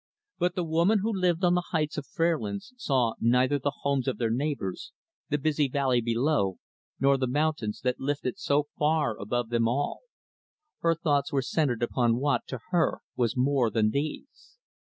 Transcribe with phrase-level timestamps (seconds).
[0.39, 4.17] But the woman who lived on the Heights of Fairlands saw neither the homes of
[4.17, 4.91] their neighbors,
[5.29, 6.57] the busy valley below,
[6.99, 9.99] nor the mountains that lifted so far above them all.
[10.79, 14.57] Her thoughts were centered upon what, to her, was more than these.